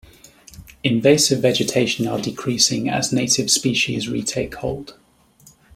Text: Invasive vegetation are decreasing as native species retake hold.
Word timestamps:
Invasive 0.83 1.43
vegetation 1.43 2.07
are 2.07 2.19
decreasing 2.19 2.89
as 2.89 3.13
native 3.13 3.51
species 3.51 4.09
retake 4.09 4.55
hold. 4.55 4.95